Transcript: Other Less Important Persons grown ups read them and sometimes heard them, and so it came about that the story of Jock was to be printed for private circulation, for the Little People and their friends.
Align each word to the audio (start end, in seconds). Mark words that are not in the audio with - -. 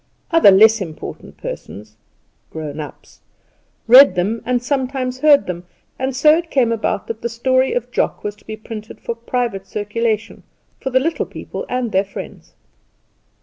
Other 0.31 0.49
Less 0.49 0.81
Important 0.81 1.37
Persons 1.37 1.95
grown 2.49 2.79
ups 2.79 3.19
read 3.85 4.15
them 4.15 4.41
and 4.47 4.63
sometimes 4.63 5.19
heard 5.19 5.45
them, 5.45 5.67
and 5.99 6.15
so 6.15 6.35
it 6.35 6.49
came 6.49 6.71
about 6.71 7.05
that 7.05 7.21
the 7.21 7.29
story 7.29 7.73
of 7.73 7.91
Jock 7.91 8.23
was 8.23 8.35
to 8.37 8.45
be 8.47 8.57
printed 8.57 8.99
for 8.99 9.13
private 9.13 9.67
circulation, 9.67 10.41
for 10.79 10.89
the 10.89 10.99
Little 10.99 11.27
People 11.27 11.67
and 11.69 11.91
their 11.91 12.03
friends. 12.03 12.53